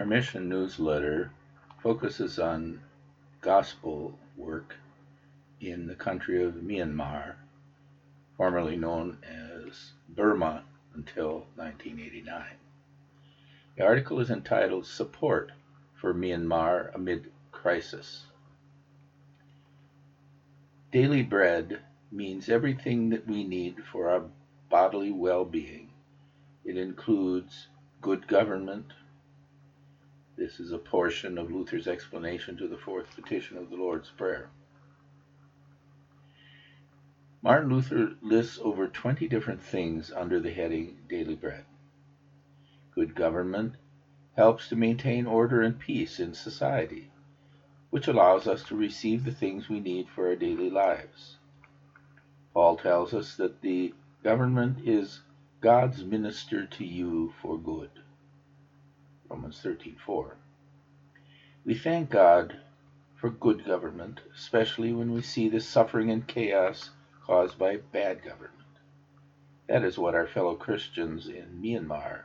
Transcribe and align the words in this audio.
Our 0.00 0.06
mission 0.06 0.48
newsletter 0.48 1.30
focuses 1.82 2.38
on 2.38 2.80
gospel 3.42 4.18
work 4.34 4.76
in 5.60 5.86
the 5.86 5.94
country 5.94 6.42
of 6.42 6.54
Myanmar, 6.54 7.34
formerly 8.38 8.76
known 8.76 9.18
as 9.22 9.92
Burma 10.08 10.64
until 10.94 11.44
1989. 11.56 12.44
The 13.76 13.84
article 13.84 14.20
is 14.20 14.30
entitled 14.30 14.86
Support 14.86 15.52
for 16.00 16.14
Myanmar 16.14 16.94
Amid 16.94 17.30
Crisis. 17.52 18.24
Daily 20.90 21.22
bread 21.22 21.80
means 22.10 22.48
everything 22.48 23.10
that 23.10 23.26
we 23.28 23.44
need 23.44 23.84
for 23.92 24.08
our 24.08 24.22
bodily 24.70 25.12
well 25.12 25.44
being. 25.44 25.90
It 26.64 26.78
includes 26.78 27.66
good 28.00 28.26
government. 28.26 28.94
This 30.40 30.58
is 30.58 30.72
a 30.72 30.78
portion 30.78 31.36
of 31.36 31.50
Luther's 31.50 31.86
explanation 31.86 32.56
to 32.56 32.66
the 32.66 32.78
fourth 32.78 33.14
petition 33.14 33.58
of 33.58 33.68
the 33.68 33.76
Lord's 33.76 34.08
Prayer. 34.08 34.48
Martin 37.42 37.68
Luther 37.68 38.14
lists 38.22 38.58
over 38.62 38.88
20 38.88 39.28
different 39.28 39.62
things 39.62 40.10
under 40.10 40.40
the 40.40 40.50
heading 40.50 40.96
Daily 41.10 41.34
Bread. 41.34 41.66
Good 42.94 43.14
government 43.14 43.74
helps 44.34 44.70
to 44.70 44.76
maintain 44.76 45.26
order 45.26 45.60
and 45.60 45.78
peace 45.78 46.18
in 46.18 46.32
society, 46.32 47.10
which 47.90 48.08
allows 48.08 48.46
us 48.46 48.62
to 48.62 48.74
receive 48.74 49.26
the 49.26 49.32
things 49.32 49.68
we 49.68 49.78
need 49.78 50.08
for 50.08 50.28
our 50.28 50.36
daily 50.36 50.70
lives. 50.70 51.36
Paul 52.54 52.78
tells 52.78 53.12
us 53.12 53.36
that 53.36 53.60
the 53.60 53.92
government 54.24 54.88
is 54.88 55.20
God's 55.60 56.02
minister 56.02 56.64
to 56.64 56.86
you 56.86 57.34
for 57.42 57.58
good. 57.58 57.90
Romans 59.30 59.62
13:4. 59.62 60.34
We 61.64 61.74
thank 61.74 62.10
God 62.10 62.58
for 63.14 63.30
good 63.30 63.64
government, 63.64 64.20
especially 64.34 64.92
when 64.92 65.12
we 65.12 65.22
see 65.22 65.48
the 65.48 65.60
suffering 65.60 66.10
and 66.10 66.26
chaos 66.26 66.90
caused 67.24 67.56
by 67.56 67.76
bad 67.76 68.24
government. 68.24 68.56
That 69.68 69.84
is 69.84 69.96
what 69.96 70.16
our 70.16 70.26
fellow 70.26 70.56
Christians 70.56 71.28
in 71.28 71.62
Myanmar 71.62 72.22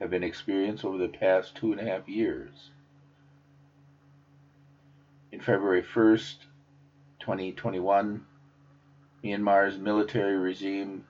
have 0.00 0.10
been 0.10 0.24
experiencing 0.24 0.88
over 0.88 0.98
the 0.98 1.06
past 1.06 1.54
two 1.54 1.70
and 1.70 1.80
a 1.80 1.84
half 1.84 2.08
years. 2.08 2.70
In 5.30 5.40
February 5.40 5.82
1st, 5.82 6.38
2021, 7.20 8.26
Myanmar's 9.22 9.78
military 9.78 10.36
regime 10.36 11.06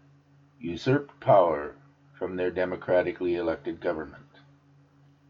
usurped 0.61 1.19
power 1.21 1.75
from 2.19 2.37
their 2.37 2.51
democratically 2.51 3.37
elected 3.37 3.81
government. 3.81 4.38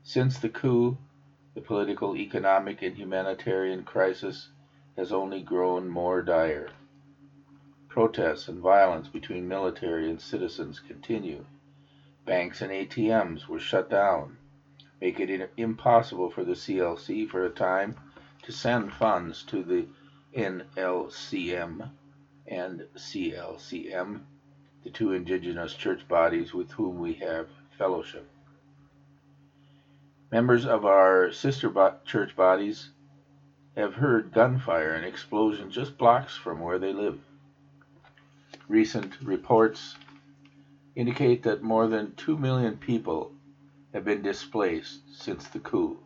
Since 0.09 0.39
the 0.39 0.49
coup, 0.49 0.97
the 1.53 1.61
political, 1.61 2.17
economic, 2.17 2.81
and 2.81 2.97
humanitarian 2.97 3.85
crisis 3.85 4.49
has 4.97 5.13
only 5.13 5.43
grown 5.43 5.87
more 5.87 6.23
dire. 6.23 6.71
Protests 7.91 8.49
and 8.49 8.59
violence 8.59 9.07
between 9.07 9.47
military 9.47 10.09
and 10.09 10.19
citizens 10.19 10.81
continue. 10.81 11.45
Banks 12.25 12.63
and 12.63 12.73
ATMs 12.73 13.49
were 13.49 13.61
shut 13.61 13.91
down, 13.91 14.39
making 14.99 15.29
it 15.29 15.53
impossible 15.59 16.31
for 16.31 16.43
the 16.43 16.55
CLC 16.55 17.29
for 17.29 17.45
a 17.45 17.51
time 17.51 17.95
to 18.45 18.51
send 18.51 18.95
funds 18.95 19.43
to 19.43 19.63
the 19.63 19.89
NLCM 20.35 21.91
and 22.47 22.87
CLCM, 22.97 24.23
the 24.85 24.91
two 24.91 25.13
indigenous 25.13 25.75
church 25.75 26.09
bodies 26.09 26.55
with 26.55 26.71
whom 26.71 26.99
we 26.99 27.13
have 27.13 27.51
fellowship. 27.77 28.27
Members 30.31 30.67
of 30.67 30.85
our 30.85 31.33
sister 31.33 31.73
church 32.05 32.37
bodies 32.37 32.91
have 33.75 33.95
heard 33.95 34.35
gunfire 34.35 34.93
and 34.93 35.07
explosion 35.07 35.71
just 35.71 35.97
blocks 35.97 36.37
from 36.37 36.61
where 36.61 36.79
they 36.79 36.93
live. 36.93 37.19
Recent 38.69 39.19
reports 39.23 39.97
indicate 40.95 41.45
that 41.45 41.63
more 41.63 41.87
than 41.87 42.15
2 42.17 42.37
million 42.37 42.77
people 42.77 43.33
have 43.95 44.05
been 44.05 44.21
displaced 44.21 45.01
since 45.19 45.49
the 45.49 45.61
coup. 45.61 45.97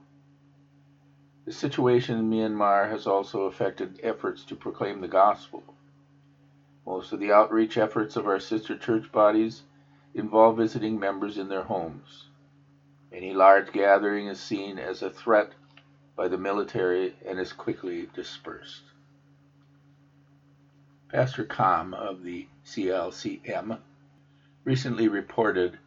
The 1.44 1.52
situation 1.52 2.16
in 2.16 2.30
Myanmar 2.30 2.88
has 2.90 3.08
also 3.08 3.46
affected 3.46 3.98
efforts 4.04 4.44
to 4.44 4.54
proclaim 4.54 5.00
the 5.00 5.08
gospel. 5.08 5.64
Most 6.86 7.12
of 7.12 7.18
the 7.18 7.32
outreach 7.32 7.76
efforts 7.76 8.14
of 8.14 8.28
our 8.28 8.38
sister 8.38 8.78
church 8.78 9.10
bodies 9.10 9.62
involve 10.14 10.58
visiting 10.58 11.00
members 11.00 11.38
in 11.38 11.48
their 11.48 11.64
homes. 11.64 12.26
Any 13.12 13.34
large 13.34 13.72
gathering 13.72 14.26
is 14.28 14.40
seen 14.40 14.78
as 14.78 15.02
a 15.02 15.10
threat 15.10 15.52
by 16.16 16.28
the 16.28 16.38
military 16.38 17.14
and 17.26 17.38
is 17.38 17.52
quickly 17.52 18.08
dispersed. 18.14 18.84
Pastor 21.08 21.44
Kam 21.44 21.92
of 21.92 22.22
the 22.22 22.46
CLCM 22.64 23.78
recently 24.64 25.08
reported 25.08 25.78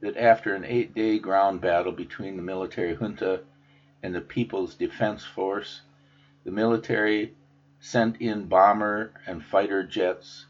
that 0.00 0.18
after 0.18 0.54
an 0.54 0.64
eight 0.64 0.94
day 0.94 1.18
ground 1.18 1.62
battle 1.62 1.92
between 1.92 2.36
the 2.36 2.42
military 2.42 2.94
junta 2.94 3.44
and 4.02 4.14
the 4.14 4.20
People's 4.20 4.74
Defense 4.74 5.24
Force, 5.24 5.80
the 6.44 6.50
military 6.50 7.34
sent 7.80 8.20
in 8.20 8.46
bomber 8.46 9.12
and 9.26 9.42
fighter 9.42 9.82
jets 9.82 10.44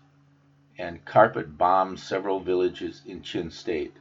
and 0.76 1.04
carpet 1.04 1.56
bombed 1.56 2.00
several 2.00 2.40
villages 2.40 3.02
in 3.06 3.22
Chin 3.22 3.52
State. 3.52 3.94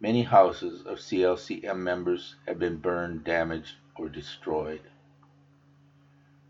Many 0.00 0.22
houses 0.22 0.82
of 0.82 0.98
CLCM 0.98 1.78
members 1.78 2.36
have 2.46 2.60
been 2.60 2.76
burned, 2.76 3.24
damaged, 3.24 3.74
or 3.96 4.08
destroyed. 4.08 4.82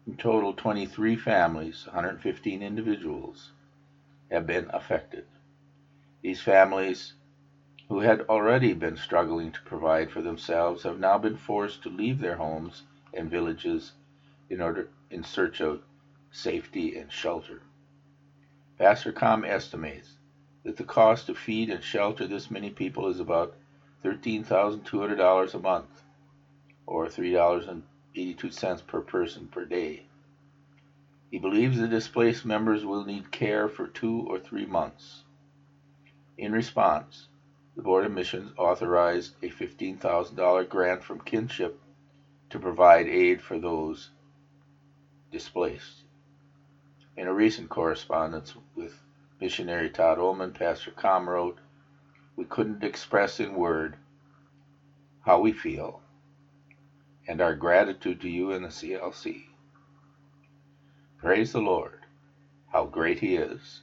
In 0.07 0.19
total, 0.19 0.53
23 0.53 1.17
families, 1.17 1.87
115 1.87 2.63
individuals, 2.63 3.53
have 4.31 4.47
been 4.47 4.69
affected. 4.71 5.25
These 6.21 6.43
families, 6.43 7.15
who 7.89 8.01
had 8.01 8.21
already 8.29 8.75
been 8.75 8.99
struggling 8.99 9.51
to 9.53 9.63
provide 9.63 10.11
for 10.11 10.21
themselves, 10.21 10.83
have 10.83 11.01
now 11.01 11.17
been 11.17 11.39
forced 11.39 11.83
to 11.85 11.89
leave 11.89 12.19
their 12.19 12.37
homes 12.37 12.83
and 13.15 13.31
villages 13.31 13.93
in 14.51 14.61
order 14.61 14.91
in 15.11 15.25
search 15.25 15.63
of 15.63 15.83
safety 16.31 16.99
and 16.99 17.11
shelter. 17.11 17.63
Pastor 18.77 19.11
Kam 19.11 19.43
estimates 19.43 20.18
that 20.65 20.77
the 20.77 20.85
cost 20.85 21.27
to 21.27 21.35
feed 21.35 21.71
and 21.71 21.83
shelter 21.83 22.27
this 22.27 22.51
many 22.51 22.71
people 22.71 23.09
is 23.09 23.21
about 23.21 23.55
$13,200 24.05 25.55
a 25.55 25.59
month, 25.59 26.03
or 26.87 27.07
$3.82 27.07 28.87
per 28.87 29.01
person 29.01 29.49
per 29.49 29.65
day. 29.65 30.07
He 31.31 31.39
believes 31.39 31.79
the 31.79 31.89
displaced 31.89 32.45
members 32.45 32.85
will 32.85 33.05
need 33.05 33.31
care 33.31 33.69
for 33.69 33.87
two 33.87 34.27
or 34.29 34.39
three 34.39 34.67
months. 34.67 35.25
In 36.39 36.53
response, 36.53 37.29
the 37.77 37.83
Board 37.83 38.05
of 38.05 38.13
Missions 38.13 38.53
authorized 38.57 39.35
a 39.43 39.51
$15,000 39.51 40.69
grant 40.69 41.05
from 41.05 41.21
Kinship 41.21 41.79
to 42.51 42.59
provide 42.59 43.07
aid 43.07 43.43
for 43.43 43.59
those 43.59 44.11
displaced. 45.31 46.05
In 47.17 47.27
a 47.27 47.35
recent 47.35 47.69
correspondence 47.69 48.55
with 48.75 49.03
missionary 49.41 49.91
Todd 49.91 50.19
Ohlmann, 50.19 50.55
Pastor 50.55 50.93
Kam 50.93 51.29
wrote, 51.29 51.59
We 52.37 52.45
couldn't 52.45 52.85
express 52.85 53.41
in 53.41 53.55
word 53.55 53.97
how 55.23 55.41
we 55.41 55.53
feel 55.53 56.01
and 57.29 57.41
our 57.41 57.55
gratitude 57.55 58.21
to 58.23 58.29
you 58.31 58.53
and 58.53 58.65
the 58.65 58.69
CLC. 58.71 59.45
Praise 61.19 61.53
the 61.53 61.61
Lord, 61.61 62.01
how 62.73 62.87
great 62.87 63.21
He 63.21 63.37
is. 63.37 63.83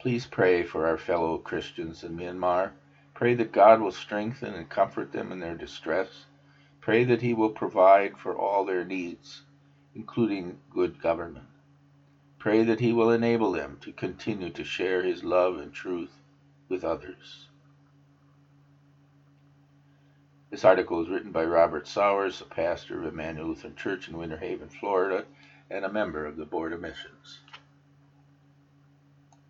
Please 0.00 0.26
pray 0.26 0.64
for 0.64 0.86
our 0.86 0.98
fellow 0.98 1.38
Christians 1.38 2.04
in 2.04 2.16
Myanmar. 2.16 2.72
Pray 3.14 3.34
that 3.34 3.52
God 3.52 3.80
will 3.80 3.92
strengthen 3.92 4.54
and 4.54 4.68
comfort 4.68 5.12
them 5.12 5.32
in 5.32 5.40
their 5.40 5.56
distress. 5.56 6.26
Pray 6.80 7.04
that 7.04 7.22
He 7.22 7.34
will 7.34 7.50
provide 7.50 8.16
for 8.18 8.34
all 8.36 8.64
their 8.64 8.84
needs, 8.84 9.42
including 9.94 10.58
good 10.70 11.00
government. 11.02 11.49
Pray 12.40 12.64
that 12.64 12.80
He 12.80 12.92
will 12.94 13.10
enable 13.10 13.52
them 13.52 13.76
to 13.82 13.92
continue 13.92 14.48
to 14.50 14.64
share 14.64 15.02
His 15.02 15.22
love 15.22 15.58
and 15.58 15.72
truth 15.74 16.16
with 16.70 16.82
others. 16.82 17.48
This 20.50 20.64
article 20.64 20.98
was 20.98 21.10
written 21.10 21.32
by 21.32 21.44
Robert 21.44 21.86
Sowers, 21.86 22.40
a 22.40 22.46
pastor 22.46 22.98
of 22.98 23.06
Emmanuel 23.06 23.48
Lutheran 23.48 23.76
Church 23.76 24.08
in 24.08 24.16
Winter 24.16 24.38
Haven, 24.38 24.70
Florida, 24.70 25.26
and 25.70 25.84
a 25.84 25.92
member 25.92 26.24
of 26.24 26.36
the 26.36 26.46
Board 26.46 26.72
of 26.72 26.80
Missions. 26.80 27.40